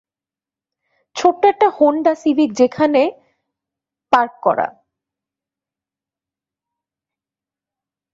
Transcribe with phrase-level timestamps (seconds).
[1.15, 3.01] ছোট্ট একটা Honda Civic সেখানে
[4.13, 4.67] পার্ক করা।